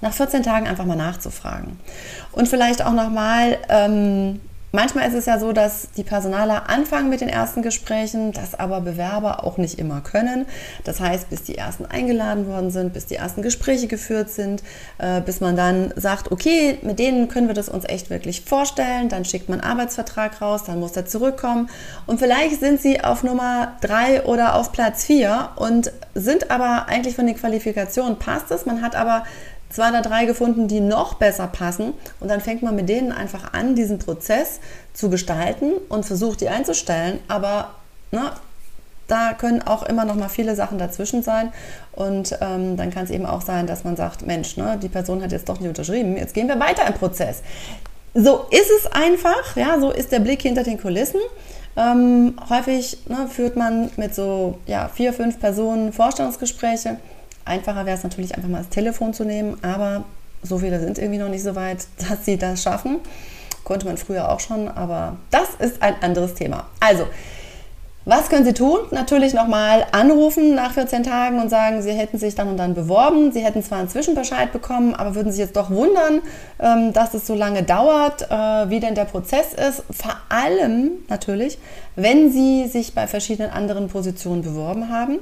Nach 0.00 0.12
14 0.12 0.42
Tagen 0.42 0.66
einfach 0.66 0.84
mal 0.84 0.96
nachzufragen. 0.96 1.78
Und 2.32 2.48
vielleicht 2.48 2.84
auch 2.84 2.92
nochmal 2.92 3.56
ähm, 3.68 4.40
Manchmal 4.76 5.08
ist 5.08 5.14
es 5.14 5.24
ja 5.24 5.38
so, 5.38 5.52
dass 5.52 5.88
die 5.96 6.02
Personaler 6.02 6.68
anfangen 6.68 7.08
mit 7.08 7.22
den 7.22 7.30
ersten 7.30 7.62
Gesprächen, 7.62 8.32
das 8.32 8.54
aber 8.54 8.82
Bewerber 8.82 9.42
auch 9.42 9.56
nicht 9.56 9.78
immer 9.78 10.02
können. 10.02 10.44
Das 10.84 11.00
heißt, 11.00 11.30
bis 11.30 11.44
die 11.44 11.56
ersten 11.56 11.86
eingeladen 11.86 12.46
worden 12.46 12.70
sind, 12.70 12.92
bis 12.92 13.06
die 13.06 13.14
ersten 13.14 13.40
Gespräche 13.40 13.86
geführt 13.86 14.28
sind, 14.28 14.62
äh, 14.98 15.22
bis 15.22 15.40
man 15.40 15.56
dann 15.56 15.94
sagt, 15.96 16.30
okay, 16.30 16.78
mit 16.82 16.98
denen 16.98 17.28
können 17.28 17.46
wir 17.46 17.54
das 17.54 17.70
uns 17.70 17.86
echt 17.88 18.10
wirklich 18.10 18.42
vorstellen, 18.42 19.08
dann 19.08 19.24
schickt 19.24 19.48
man 19.48 19.62
einen 19.62 19.70
Arbeitsvertrag 19.70 20.42
raus, 20.42 20.64
dann 20.66 20.78
muss 20.78 20.94
er 20.94 21.06
zurückkommen. 21.06 21.70
Und 22.04 22.18
vielleicht 22.18 22.60
sind 22.60 22.78
sie 22.78 23.00
auf 23.00 23.22
Nummer 23.22 23.78
drei 23.80 24.24
oder 24.24 24.56
auf 24.56 24.72
Platz 24.72 25.06
vier 25.06 25.52
und 25.56 25.90
sind 26.14 26.50
aber 26.50 26.86
eigentlich 26.86 27.16
von 27.16 27.26
den 27.26 27.36
Qualifikationen 27.36 28.18
passt 28.18 28.50
es, 28.50 28.66
man 28.66 28.82
hat 28.82 28.94
aber 28.94 29.24
zwei 29.70 29.90
oder 29.90 30.02
drei 30.02 30.24
gefunden, 30.24 30.68
die 30.68 30.80
noch 30.80 31.14
besser 31.14 31.46
passen. 31.46 31.92
Und 32.20 32.28
dann 32.28 32.40
fängt 32.40 32.62
man 32.62 32.76
mit 32.76 32.88
denen 32.88 33.12
einfach 33.12 33.52
an, 33.52 33.74
diesen 33.74 33.98
Prozess 33.98 34.60
zu 34.94 35.10
gestalten 35.10 35.72
und 35.88 36.06
versucht, 36.06 36.40
die 36.40 36.48
einzustellen. 36.48 37.18
Aber 37.28 37.74
na, 38.10 38.36
da 39.08 39.34
können 39.34 39.62
auch 39.62 39.82
immer 39.84 40.04
noch 40.04 40.16
mal 40.16 40.28
viele 40.28 40.54
Sachen 40.56 40.78
dazwischen 40.78 41.22
sein. 41.22 41.52
Und 41.92 42.36
ähm, 42.40 42.76
dann 42.76 42.90
kann 42.90 43.04
es 43.04 43.10
eben 43.10 43.26
auch 43.26 43.42
sein, 43.42 43.66
dass 43.66 43.84
man 43.84 43.96
sagt, 43.96 44.26
Mensch, 44.26 44.56
ne, 44.56 44.78
die 44.82 44.88
Person 44.88 45.22
hat 45.22 45.32
jetzt 45.32 45.48
doch 45.48 45.60
nicht 45.60 45.68
unterschrieben, 45.68 46.16
jetzt 46.16 46.34
gehen 46.34 46.48
wir 46.48 46.58
weiter 46.58 46.86
im 46.86 46.94
Prozess. 46.94 47.42
So 48.14 48.46
ist 48.50 48.70
es 48.78 48.90
einfach, 48.90 49.56
ja, 49.56 49.78
so 49.78 49.90
ist 49.90 50.10
der 50.10 50.20
Blick 50.20 50.42
hinter 50.42 50.62
den 50.62 50.80
Kulissen. 50.80 51.20
Ähm, 51.76 52.34
häufig 52.48 52.98
ne, 53.06 53.28
führt 53.28 53.56
man 53.56 53.90
mit 53.96 54.14
so 54.14 54.58
ja, 54.66 54.88
vier, 54.88 55.12
fünf 55.12 55.38
Personen 55.38 55.92
Vorstellungsgespräche. 55.92 56.96
Einfacher 57.46 57.86
wäre 57.86 57.96
es 57.96 58.02
natürlich 58.02 58.34
einfach 58.36 58.48
mal 58.48 58.58
das 58.58 58.68
Telefon 58.68 59.14
zu 59.14 59.24
nehmen, 59.24 59.56
aber 59.62 60.04
so 60.42 60.58
viele 60.58 60.80
sind 60.80 60.98
irgendwie 60.98 61.18
noch 61.18 61.28
nicht 61.28 61.42
so 61.42 61.54
weit, 61.54 61.86
dass 62.08 62.24
sie 62.24 62.36
das 62.36 62.62
schaffen. 62.62 62.98
Konnte 63.64 63.86
man 63.86 63.96
früher 63.96 64.30
auch 64.30 64.40
schon, 64.40 64.68
aber 64.68 65.16
das 65.30 65.48
ist 65.58 65.82
ein 65.82 65.94
anderes 66.00 66.34
Thema. 66.34 66.66
Also, 66.78 67.06
was 68.04 68.28
können 68.28 68.44
Sie 68.44 68.54
tun? 68.54 68.78
Natürlich 68.92 69.34
nochmal 69.34 69.84
anrufen 69.90 70.54
nach 70.54 70.70
14 70.70 71.02
Tagen 71.02 71.40
und 71.40 71.48
sagen, 71.48 71.82
Sie 71.82 71.90
hätten 71.90 72.18
sich 72.18 72.36
dann 72.36 72.46
und 72.46 72.56
dann 72.56 72.74
beworben. 72.74 73.32
Sie 73.32 73.40
hätten 73.40 73.64
zwar 73.64 73.78
einen 73.78 73.88
Zwischenbescheid 73.88 74.52
bekommen, 74.52 74.94
aber 74.94 75.16
würden 75.16 75.32
sich 75.32 75.40
jetzt 75.40 75.56
doch 75.56 75.70
wundern, 75.70 76.22
ähm, 76.60 76.92
dass 76.92 77.14
es 77.14 77.26
so 77.26 77.34
lange 77.34 77.64
dauert, 77.64 78.30
äh, 78.30 78.70
wie 78.70 78.78
denn 78.78 78.94
der 78.94 79.06
Prozess 79.06 79.54
ist. 79.54 79.82
Vor 79.90 80.16
allem 80.28 80.92
natürlich, 81.08 81.58
wenn 81.96 82.30
Sie 82.30 82.68
sich 82.68 82.94
bei 82.94 83.08
verschiedenen 83.08 83.50
anderen 83.50 83.88
Positionen 83.88 84.42
beworben 84.42 84.88
haben 84.88 85.18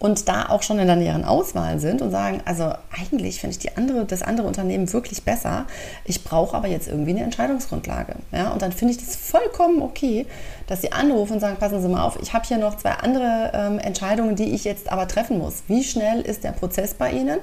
und 0.00 0.28
da 0.28 0.48
auch 0.48 0.62
schon 0.62 0.78
in 0.78 0.86
der 0.86 0.96
näheren 0.96 1.24
Auswahl 1.24 1.78
sind 1.78 2.00
und 2.00 2.10
sagen, 2.10 2.40
also 2.46 2.72
eigentlich 2.98 3.38
finde 3.38 3.52
ich 3.52 3.58
die 3.58 3.76
andere, 3.76 4.06
das 4.06 4.22
andere 4.22 4.46
Unternehmen 4.46 4.90
wirklich 4.92 5.22
besser. 5.24 5.66
Ich 6.06 6.24
brauche 6.24 6.56
aber 6.56 6.68
jetzt 6.68 6.88
irgendwie 6.88 7.10
eine 7.10 7.22
Entscheidungsgrundlage. 7.22 8.16
Ja? 8.32 8.50
Und 8.50 8.62
dann 8.62 8.72
finde 8.72 8.94
ich 8.94 8.98
das 8.98 9.14
vollkommen 9.14 9.82
okay, 9.82 10.26
dass 10.70 10.80
sie 10.80 10.92
anrufen 10.92 11.34
und 11.34 11.40
sagen, 11.40 11.56
passen 11.58 11.82
Sie 11.82 11.88
mal 11.88 12.02
auf, 12.02 12.18
ich 12.22 12.32
habe 12.32 12.46
hier 12.46 12.56
noch 12.56 12.78
zwei 12.78 12.92
andere 12.92 13.50
ähm, 13.52 13.78
Entscheidungen, 13.78 14.36
die 14.36 14.54
ich 14.54 14.64
jetzt 14.64 14.90
aber 14.90 15.06
treffen 15.06 15.38
muss. 15.38 15.64
Wie 15.68 15.84
schnell 15.84 16.22
ist 16.22 16.44
der 16.44 16.52
Prozess 16.52 16.94
bei 16.94 17.10
Ihnen? 17.10 17.38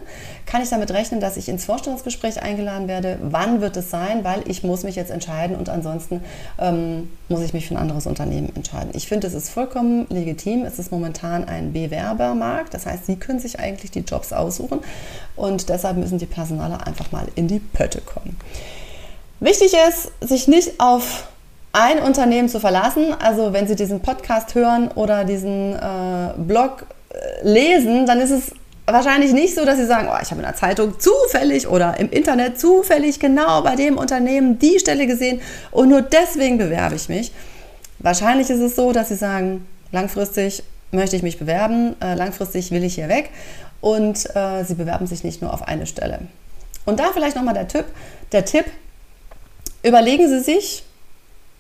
Kann 0.48 0.64
ich 0.64 0.70
damit 0.70 0.90
rechnen, 0.92 1.20
dass 1.20 1.38
ich 1.38 1.48
ins 1.48 1.66
Vorstellungsgespräch 1.66 2.42
eingeladen 2.42 2.88
werde? 2.88 3.20
Wann 3.22 3.62
wird 3.62 3.78
es 3.78 3.92
sein? 3.92 4.24
Weil 4.24 4.44
ich 4.48 4.64
muss 4.64 4.84
mich 4.84 4.96
jetzt 4.96 5.12
entscheiden 5.12 5.56
und 5.56 5.70
ansonsten 5.70 6.24
ähm, 6.58 7.10
muss 7.30 7.42
ich 7.42 7.54
mich 7.54 7.68
für 7.68 7.76
ein 7.76 7.82
anderes 7.82 8.08
Unternehmen 8.08 8.52
entscheiden. 8.56 8.90
Ich 8.94 9.08
finde, 9.08 9.28
es 9.28 9.34
ist 9.34 9.50
vollkommen 9.50 10.08
legitim. 10.10 10.66
Es 10.66 10.80
ist 10.80 10.92
momentan 10.92 11.46
ein 11.46 11.72
Bewerbermarkt 11.74 12.48
Markt. 12.48 12.74
Das 12.74 12.86
heißt, 12.86 13.06
sie 13.06 13.18
können 13.18 13.40
sich 13.40 13.60
eigentlich 13.60 13.92
die 13.92 14.00
Jobs 14.00 14.34
aussuchen 14.34 14.80
und 15.36 15.70
deshalb 15.70 15.98
müssen 15.98 16.18
die 16.18 16.26
Personaler 16.26 16.88
einfach 16.88 17.12
mal 17.12 17.28
in 17.36 17.48
die 17.48 17.60
Pötte 17.60 18.02
kommen. 18.02 18.38
Wichtig 19.40 19.74
ist, 19.88 20.12
sich 20.22 20.48
nicht 20.48 20.80
auf 20.80 21.28
ein 21.74 22.00
Unternehmen 22.00 22.50
zu 22.50 22.60
verlassen. 22.60 23.14
Also 23.20 23.54
wenn 23.54 23.68
Sie 23.68 23.76
diesen 23.76 24.02
Podcast 24.02 24.56
hören 24.56 24.90
oder 24.90 25.24
diesen 25.24 25.74
äh, 25.76 26.34
Blog 26.38 26.86
äh, 27.10 27.48
lesen, 27.48 28.06
dann 28.06 28.20
ist 28.20 28.32
es 28.32 28.52
wahrscheinlich 28.86 29.34
nicht 29.34 29.56
so, 29.56 29.66
dass 29.66 29.78
Sie 29.78 29.86
sagen, 29.86 30.08
oh, 30.12 30.18
ich 30.22 30.32
habe 30.32 30.42
in 30.42 30.48
der 30.48 30.56
Zeitung 30.56 31.00
zufällig 31.00 31.68
oder 31.68 32.00
im 32.00 32.10
Internet 32.10 32.60
zufällig 32.60 33.20
genau 33.20 33.62
bei 33.62 33.76
dem 33.76 33.98
Unternehmen 33.98 34.60
die 34.60 34.80
Stelle 34.80 35.08
gesehen 35.08 35.42
und 35.72 35.90
nur 35.90 36.02
deswegen 36.02 36.58
bewerbe 36.58 36.96
ich 36.96 37.10
mich. 37.10 37.32
Wahrscheinlich 38.00 38.50
ist 38.50 38.60
es 38.60 38.76
so, 38.76 38.92
dass 38.92 39.10
Sie 39.10 39.16
sagen, 39.16 39.66
langfristig 39.92 40.64
möchte 40.92 41.16
ich 41.16 41.24
mich 41.24 41.38
bewerben, 41.38 41.96
äh, 42.02 42.16
langfristig 42.16 42.72
will 42.72 42.84
ich 42.84 42.96
hier 42.96 43.10
weg 43.10 43.30
und 43.82 44.36
äh, 44.36 44.64
sie 44.64 44.76
bewerben 44.76 45.08
sich 45.08 45.24
nicht 45.24 45.42
nur 45.42 45.54
auf 45.54 45.68
eine 45.68 45.86
Stelle. 45.86 46.20
Und 46.86 47.00
da 47.00 47.12
vielleicht 47.14 47.36
nochmal 47.36 47.54
der 47.54 47.68
Tipp, 47.68 47.86
der 48.32 48.46
Tipp, 48.46 48.66
überlegen 49.84 50.28
Sie 50.30 50.40
sich, 50.40 50.84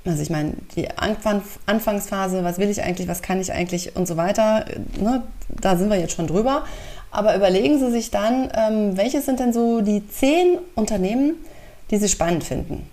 also 0.07 0.21
ich 0.21 0.29
meine, 0.29 0.53
die 0.75 0.87
Anfangsphase, 0.97 2.43
was 2.43 2.57
will 2.57 2.69
ich 2.69 2.81
eigentlich, 2.81 3.07
was 3.07 3.21
kann 3.21 3.39
ich 3.41 3.51
eigentlich 3.51 3.95
und 3.95 4.07
so 4.07 4.17
weiter, 4.17 4.65
ne, 4.99 5.23
da 5.49 5.75
sind 5.75 5.89
wir 5.89 5.99
jetzt 5.99 6.13
schon 6.13 6.27
drüber. 6.27 6.63
Aber 7.11 7.35
überlegen 7.35 7.79
Sie 7.79 7.91
sich 7.91 8.11
dann, 8.11 8.49
ähm, 8.53 8.97
welche 8.97 9.21
sind 9.21 9.39
denn 9.39 9.53
so 9.53 9.81
die 9.81 10.07
zehn 10.09 10.57
Unternehmen, 10.75 11.35
die 11.89 11.97
Sie 11.97 12.09
spannend 12.09 12.43
finden. 12.43 12.89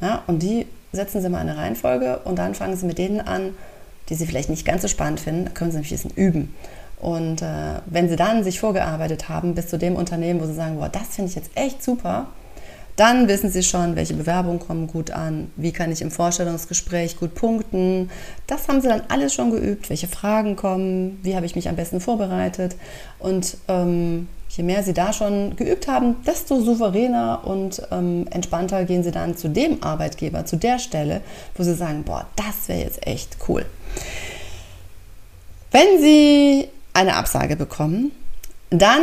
Ja, 0.00 0.22
und 0.26 0.42
die 0.42 0.66
setzen 0.92 1.22
Sie 1.22 1.28
mal 1.28 1.40
in 1.42 1.48
eine 1.48 1.58
Reihenfolge 1.58 2.20
und 2.24 2.38
dann 2.38 2.54
fangen 2.54 2.76
Sie 2.76 2.86
mit 2.86 2.98
denen 2.98 3.20
an, 3.20 3.54
die 4.08 4.14
Sie 4.14 4.26
vielleicht 4.26 4.50
nicht 4.50 4.64
ganz 4.64 4.82
so 4.82 4.88
spannend 4.88 5.20
finden, 5.20 5.52
können 5.54 5.70
Sie 5.70 5.78
ein 5.78 5.82
bisschen 5.82 6.10
üben. 6.10 6.54
Und 7.00 7.42
äh, 7.42 7.80
wenn 7.86 8.08
Sie 8.08 8.16
dann 8.16 8.44
sich 8.44 8.60
vorgearbeitet 8.60 9.28
haben 9.28 9.54
bis 9.54 9.68
zu 9.68 9.78
dem 9.78 9.96
Unternehmen, 9.96 10.40
wo 10.40 10.46
Sie 10.46 10.54
sagen, 10.54 10.76
boah, 10.76 10.88
das 10.88 11.08
finde 11.14 11.30
ich 11.30 11.36
jetzt 11.36 11.50
echt 11.54 11.82
super, 11.82 12.26
dann 12.98 13.28
wissen 13.28 13.50
Sie 13.50 13.62
schon, 13.62 13.94
welche 13.94 14.14
Bewerbungen 14.14 14.58
kommen 14.58 14.88
gut 14.88 15.12
an, 15.12 15.52
wie 15.54 15.70
kann 15.70 15.92
ich 15.92 16.02
im 16.02 16.10
Vorstellungsgespräch 16.10 17.16
gut 17.16 17.36
punkten. 17.36 18.10
Das 18.48 18.66
haben 18.66 18.80
Sie 18.80 18.88
dann 18.88 19.02
alles 19.08 19.32
schon 19.32 19.52
geübt, 19.52 19.88
welche 19.88 20.08
Fragen 20.08 20.56
kommen, 20.56 21.20
wie 21.22 21.36
habe 21.36 21.46
ich 21.46 21.54
mich 21.54 21.68
am 21.68 21.76
besten 21.76 22.00
vorbereitet. 22.00 22.74
Und 23.20 23.56
ähm, 23.68 24.28
je 24.48 24.64
mehr 24.64 24.82
Sie 24.82 24.94
da 24.94 25.12
schon 25.12 25.54
geübt 25.54 25.86
haben, 25.86 26.16
desto 26.26 26.60
souveräner 26.60 27.42
und 27.44 27.80
ähm, 27.92 28.26
entspannter 28.30 28.84
gehen 28.84 29.04
Sie 29.04 29.12
dann 29.12 29.36
zu 29.36 29.48
dem 29.48 29.80
Arbeitgeber, 29.80 30.44
zu 30.44 30.56
der 30.56 30.80
Stelle, 30.80 31.20
wo 31.54 31.62
Sie 31.62 31.74
sagen, 31.74 32.02
boah, 32.02 32.26
das 32.34 32.66
wäre 32.68 32.80
jetzt 32.80 33.06
echt 33.06 33.36
cool. 33.46 33.64
Wenn 35.70 36.00
Sie 36.00 36.66
eine 36.94 37.14
Absage 37.14 37.54
bekommen, 37.54 38.10
dann 38.70 39.02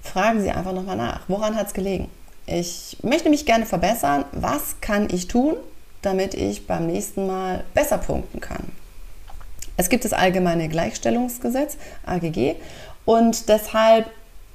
fragen 0.00 0.42
Sie 0.42 0.50
einfach 0.50 0.72
nochmal 0.72 0.96
nach, 0.96 1.22
woran 1.26 1.56
hat 1.56 1.66
es 1.66 1.74
gelegen? 1.74 2.08
Ich 2.52 2.96
möchte 3.02 3.30
mich 3.30 3.46
gerne 3.46 3.64
verbessern. 3.64 4.24
Was 4.32 4.80
kann 4.80 5.08
ich 5.12 5.28
tun, 5.28 5.54
damit 6.02 6.34
ich 6.34 6.66
beim 6.66 6.88
nächsten 6.88 7.28
Mal 7.28 7.62
besser 7.74 7.98
punkten 7.98 8.40
kann? 8.40 8.64
Es 9.76 9.88
gibt 9.88 10.04
das 10.04 10.12
allgemeine 10.12 10.68
Gleichstellungsgesetz, 10.68 11.78
AGG, 12.04 12.56
und 13.04 13.48
deshalb 13.48 14.10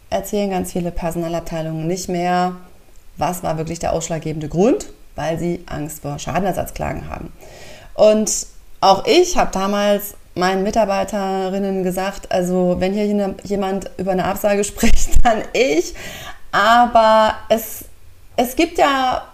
erzählen 0.10 0.50
ganz 0.50 0.74
viele 0.74 0.92
Personalabteilungen 0.92 1.88
nicht 1.88 2.10
mehr, 2.10 2.58
was 3.18 3.44
war 3.44 3.58
wirklich 3.58 3.80
der 3.80 3.94
ausschlaggebende 3.94 4.50
Grund, 4.50 4.88
weil 5.16 5.40
sie 5.40 5.64
Angst 5.66 6.02
vor 6.02 6.20
Schadenersatzklagen 6.20 7.10
haben. 7.10 7.32
Und 7.94 8.48
auch 8.82 9.06
ich 9.08 9.38
habe 9.38 9.52
damals 9.52 10.16
meinen 10.36 10.64
Mitarbeiterinnen 10.64 11.84
gesagt, 11.84 12.32
also 12.32 12.76
wenn 12.80 12.94
hier 12.94 13.36
jemand 13.44 13.90
über 13.98 14.12
eine 14.12 14.26
Absage 14.26 14.64
spricht, 14.66 15.26
dann 15.26 15.44
ich. 15.54 15.96
Aber 16.56 17.36
es, 17.50 17.84
es 18.38 18.56
gibt 18.56 18.78
ja 18.78 19.28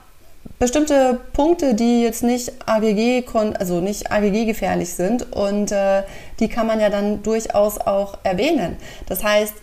bestimmte 0.58 1.20
Punkte, 1.34 1.76
die 1.76 2.02
jetzt 2.02 2.24
nicht 2.24 2.52
AGG, 2.66 3.24
also 3.60 3.80
nicht 3.80 4.12
AGG 4.12 4.46
gefährlich 4.46 4.92
sind 4.96 5.32
und 5.32 5.72
äh, 5.72 6.02
die 6.40 6.50
kann 6.50 6.66
man 6.66 6.80
ja 6.80 6.90
dann 6.90 7.22
durchaus 7.22 7.78
auch 7.78 8.18
erwähnen. 8.24 8.76
Das 9.06 9.24
heißt, 9.24 9.54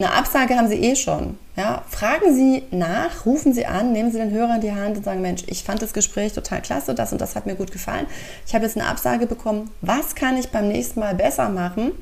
eine 0.00 0.14
Absage 0.14 0.56
haben 0.56 0.66
Sie 0.66 0.82
eh 0.82 0.96
schon. 0.96 1.38
Ja, 1.56 1.84
fragen 1.88 2.34
Sie 2.34 2.64
nach, 2.72 3.24
rufen 3.24 3.52
Sie 3.52 3.66
an, 3.66 3.92
nehmen 3.92 4.10
Sie 4.10 4.18
den 4.18 4.32
Hörer 4.32 4.56
in 4.56 4.60
die 4.60 4.72
Hand 4.72 4.96
und 4.96 5.04
sagen, 5.04 5.22
Mensch, 5.22 5.44
ich 5.46 5.62
fand 5.62 5.80
das 5.82 5.92
Gespräch 5.92 6.32
total 6.32 6.60
klasse, 6.60 6.92
das 6.92 7.12
und 7.12 7.20
das 7.20 7.36
hat 7.36 7.46
mir 7.46 7.54
gut 7.54 7.70
gefallen. 7.70 8.06
Ich 8.48 8.52
habe 8.52 8.64
jetzt 8.64 8.76
eine 8.76 8.88
Absage 8.88 9.26
bekommen. 9.26 9.70
Was 9.80 10.16
kann 10.16 10.36
ich 10.36 10.48
beim 10.48 10.66
nächsten 10.66 10.98
Mal 10.98 11.14
besser 11.14 11.50
machen, 11.50 11.92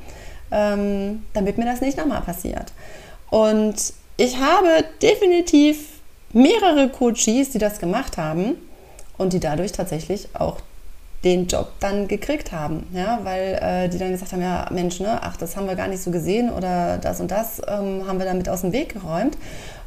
ähm, 0.51 1.25
damit 1.35 1.59
mir 1.59 1.67
das 1.67 1.83
nicht 1.83 1.99
nochmal 1.99 2.23
passiert? 2.23 2.73
Und 3.29 3.93
ich 4.17 4.39
habe 4.39 4.85
definitiv 5.03 6.01
mehrere 6.33 6.89
Coaches, 6.89 7.51
die 7.51 7.59
das 7.59 7.79
gemacht 7.79 8.17
haben 8.17 8.57
und 9.19 9.33
die 9.33 9.41
dadurch 9.41 9.73
tatsächlich 9.73 10.29
auch 10.35 10.59
den 11.25 11.47
Job 11.47 11.73
dann 11.81 12.07
gekriegt 12.07 12.53
haben, 12.53 12.87
ja, 12.93 13.21
weil 13.23 13.59
äh, 13.63 13.89
die 13.89 13.99
dann 13.99 14.11
gesagt 14.11 14.33
haben, 14.33 14.43
ja 14.43 14.67
Mensch, 14.71 15.01
ne, 15.01 15.21
ach, 15.23 15.37
das 15.39 15.57
haben 15.57 15.67
wir 15.67 15.75
gar 15.75 15.89
nicht 15.89 16.03
so 16.03 16.11
gesehen 16.11 16.53
oder 16.53 16.99
das 16.99 17.19
und 17.21 17.31
das 17.31 17.63
ähm, 17.67 18.07
haben 18.07 18.19
wir 18.19 18.27
damit 18.27 18.49
aus 18.49 18.61
dem 18.61 18.73
Weg 18.73 18.93
geräumt 18.93 19.39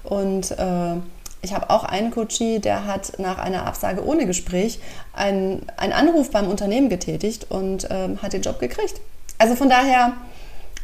und 0.04 0.52
äh, 0.52 0.96
ich 1.42 1.54
habe 1.54 1.70
auch 1.70 1.84
einen 1.84 2.12
Coachie, 2.12 2.60
der 2.60 2.86
hat 2.86 3.20
nach 3.20 3.38
einer 3.38 3.66
Absage 3.66 4.04
ohne 4.04 4.26
Gespräch 4.26 4.80
einen, 5.14 5.66
Anruf 5.78 6.32
beim 6.32 6.48
Unternehmen 6.48 6.90
getätigt 6.90 7.46
und 7.50 7.88
ähm, 7.92 8.22
hat 8.22 8.34
den 8.34 8.42
Job 8.42 8.60
gekriegt. 8.60 9.00
Also 9.38 9.56
von 9.56 9.70
daher, 9.70 10.14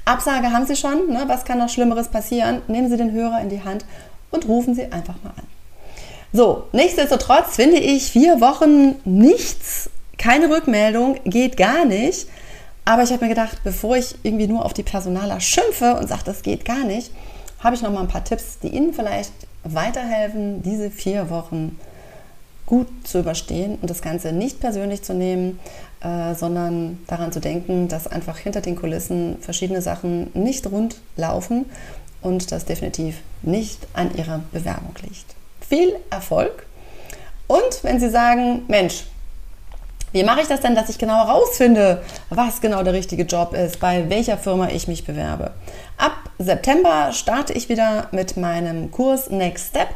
Absage 0.05 0.51
haben 0.51 0.65
Sie 0.65 0.75
schon, 0.75 1.09
ne? 1.09 1.23
was 1.27 1.45
kann 1.45 1.59
noch 1.59 1.69
Schlimmeres 1.69 2.09
passieren? 2.09 2.61
Nehmen 2.67 2.89
Sie 2.89 2.97
den 2.97 3.11
Hörer 3.11 3.41
in 3.41 3.49
die 3.49 3.63
Hand 3.63 3.85
und 4.31 4.47
rufen 4.47 4.75
Sie 4.75 4.83
einfach 4.91 5.15
mal 5.23 5.31
an. 5.37 5.47
So, 6.33 6.63
nichtsdestotrotz 6.71 7.55
finde 7.55 7.77
ich 7.77 8.11
vier 8.11 8.41
Wochen 8.41 8.95
nichts 9.05 9.89
keine 10.17 10.49
Rückmeldung, 10.49 11.19
geht 11.25 11.57
gar 11.57 11.85
nicht. 11.85 12.27
Aber 12.85 13.03
ich 13.03 13.11
habe 13.11 13.23
mir 13.25 13.29
gedacht, 13.29 13.59
bevor 13.63 13.97
ich 13.97 14.15
irgendwie 14.23 14.47
nur 14.47 14.65
auf 14.65 14.73
die 14.73 14.83
Personaler 14.83 15.39
schimpfe 15.39 15.95
und 15.95 16.07
sage, 16.07 16.23
das 16.25 16.41
geht 16.41 16.65
gar 16.65 16.83
nicht, 16.83 17.11
habe 17.59 17.75
ich 17.75 17.81
noch 17.81 17.91
mal 17.91 18.01
ein 18.01 18.07
paar 18.07 18.23
Tipps, 18.23 18.59
die 18.59 18.69
Ihnen 18.69 18.93
vielleicht 18.93 19.31
weiterhelfen, 19.63 20.61
diese 20.63 20.91
vier 20.91 21.29
Wochen 21.29 21.79
gut 22.65 22.87
zu 23.03 23.19
überstehen 23.19 23.77
und 23.81 23.89
das 23.89 24.01
Ganze 24.01 24.31
nicht 24.31 24.59
persönlich 24.59 25.01
zu 25.01 25.13
nehmen, 25.13 25.59
äh, 26.03 26.35
sondern 26.35 26.99
daran 27.07 27.31
zu 27.31 27.39
denken, 27.39 27.87
dass 27.87 28.07
einfach 28.07 28.37
hinter 28.37 28.61
den 28.61 28.75
Kulissen 28.75 29.37
verschiedene 29.39 29.81
Sachen 29.81 30.29
nicht 30.33 30.67
rund 30.67 30.97
laufen 31.15 31.65
und 32.21 32.51
das 32.51 32.65
definitiv 32.65 33.17
nicht 33.41 33.87
an 33.93 34.15
Ihrer 34.15 34.41
Bewerbung 34.51 34.95
liegt. 35.01 35.35
Viel 35.61 35.95
Erfolg! 36.09 36.65
Und 37.47 37.83
wenn 37.83 37.99
Sie 37.99 38.09
sagen, 38.09 38.63
Mensch, 38.67 39.03
wie 40.13 40.23
mache 40.23 40.41
ich 40.41 40.47
das 40.47 40.61
denn, 40.61 40.75
dass 40.75 40.89
ich 40.89 40.99
genau 40.99 41.25
herausfinde, 41.25 42.03
was 42.29 42.61
genau 42.61 42.83
der 42.83 42.93
richtige 42.93 43.23
Job 43.23 43.53
ist, 43.53 43.79
bei 43.79 44.09
welcher 44.09 44.37
Firma 44.37 44.69
ich 44.69 44.87
mich 44.87 45.05
bewerbe? 45.05 45.51
Ab 45.97 46.29
September 46.37 47.11
starte 47.11 47.53
ich 47.53 47.67
wieder 47.67 48.09
mit 48.11 48.37
meinem 48.37 48.91
Kurs 48.91 49.29
Next 49.29 49.69
Step, 49.69 49.87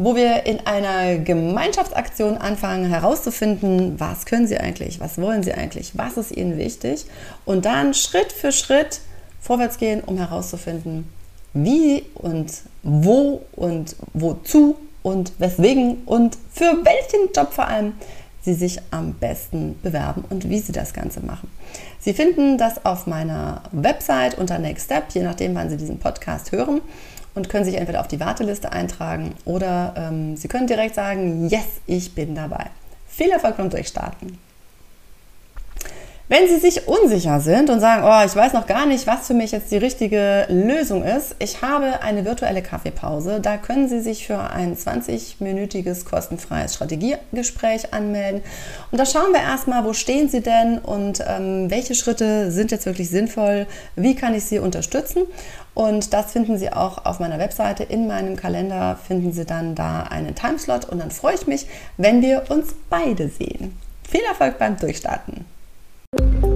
wo 0.00 0.16
wir 0.16 0.46
in 0.46 0.66
einer 0.66 1.18
Gemeinschaftsaktion 1.18 2.38
anfangen 2.38 2.88
herauszufinden, 2.88 4.00
was 4.00 4.24
können 4.24 4.46
Sie 4.46 4.56
eigentlich, 4.56 4.98
was 4.98 5.18
wollen 5.20 5.42
Sie 5.42 5.52
eigentlich, 5.52 5.92
was 5.98 6.16
ist 6.16 6.34
Ihnen 6.34 6.56
wichtig 6.56 7.04
und 7.44 7.66
dann 7.66 7.92
Schritt 7.92 8.32
für 8.32 8.50
Schritt 8.50 9.02
vorwärts 9.42 9.76
gehen, 9.76 10.02
um 10.02 10.16
herauszufinden, 10.16 11.06
wie 11.52 12.06
und 12.14 12.50
wo 12.82 13.42
und 13.52 13.94
wozu 14.14 14.76
und 15.02 15.38
weswegen 15.38 15.98
und 16.06 16.38
für 16.50 16.78
welchen 16.82 17.34
Job 17.36 17.52
vor 17.52 17.66
allem 17.66 17.92
Sie 18.40 18.54
sich 18.54 18.78
am 18.90 19.12
besten 19.12 19.78
bewerben 19.82 20.24
und 20.30 20.48
wie 20.48 20.60
Sie 20.60 20.72
das 20.72 20.94
Ganze 20.94 21.20
machen. 21.20 21.50
Sie 21.98 22.14
finden 22.14 22.56
das 22.56 22.86
auf 22.86 23.06
meiner 23.06 23.64
Website 23.70 24.38
unter 24.38 24.58
Next 24.58 24.86
Step, 24.86 25.10
je 25.12 25.20
nachdem, 25.20 25.54
wann 25.54 25.68
Sie 25.68 25.76
diesen 25.76 25.98
Podcast 25.98 26.52
hören 26.52 26.80
und 27.34 27.48
können 27.48 27.64
sich 27.64 27.76
entweder 27.76 28.00
auf 28.00 28.08
die 28.08 28.20
Warteliste 28.20 28.72
eintragen 28.72 29.34
oder 29.44 29.94
ähm, 29.96 30.36
Sie 30.36 30.48
können 30.48 30.66
direkt 30.66 30.94
sagen, 30.94 31.48
yes, 31.48 31.66
ich 31.86 32.14
bin 32.14 32.34
dabei. 32.34 32.66
Viel 33.06 33.30
Erfolg 33.30 33.56
beim 33.56 33.70
Durchstarten! 33.70 34.38
Wenn 36.30 36.46
Sie 36.46 36.60
sich 36.60 36.86
unsicher 36.86 37.40
sind 37.40 37.70
und 37.70 37.80
sagen, 37.80 38.04
oh, 38.04 38.24
ich 38.24 38.36
weiß 38.36 38.52
noch 38.52 38.68
gar 38.68 38.86
nicht, 38.86 39.08
was 39.08 39.26
für 39.26 39.34
mich 39.34 39.50
jetzt 39.50 39.72
die 39.72 39.78
richtige 39.78 40.46
Lösung 40.48 41.02
ist, 41.02 41.34
ich 41.40 41.60
habe 41.60 42.02
eine 42.02 42.24
virtuelle 42.24 42.62
Kaffeepause. 42.62 43.40
Da 43.40 43.56
können 43.56 43.88
Sie 43.88 44.00
sich 44.00 44.28
für 44.28 44.38
ein 44.38 44.76
20-minütiges 44.76 46.04
kostenfreies 46.04 46.76
Strategiegespräch 46.76 47.92
anmelden. 47.92 48.42
Und 48.92 48.98
da 48.98 49.06
schauen 49.06 49.32
wir 49.32 49.40
erstmal, 49.40 49.84
wo 49.84 49.92
stehen 49.92 50.28
Sie 50.28 50.40
denn 50.40 50.78
und 50.78 51.18
ähm, 51.26 51.68
welche 51.68 51.96
Schritte 51.96 52.52
sind 52.52 52.70
jetzt 52.70 52.86
wirklich 52.86 53.10
sinnvoll, 53.10 53.66
wie 53.96 54.14
kann 54.14 54.32
ich 54.32 54.44
Sie 54.44 54.60
unterstützen. 54.60 55.24
Und 55.74 56.12
das 56.12 56.30
finden 56.30 56.58
Sie 56.58 56.72
auch 56.72 57.06
auf 57.06 57.18
meiner 57.18 57.40
Webseite. 57.40 57.82
In 57.82 58.06
meinem 58.06 58.36
Kalender 58.36 59.00
finden 59.04 59.32
Sie 59.32 59.46
dann 59.46 59.74
da 59.74 60.04
einen 60.04 60.36
Timeslot 60.36 60.84
und 60.84 61.00
dann 61.00 61.10
freue 61.10 61.34
ich 61.34 61.48
mich, 61.48 61.66
wenn 61.96 62.22
wir 62.22 62.44
uns 62.50 62.68
beide 62.88 63.28
sehen. 63.30 63.76
Viel 64.08 64.22
Erfolg 64.28 64.60
beim 64.60 64.76
Durchstarten! 64.76 65.44
you 66.18 66.49